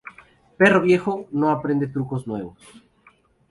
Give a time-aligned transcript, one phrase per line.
[0.57, 2.57] Perro viejo, no aprende trucos nuevos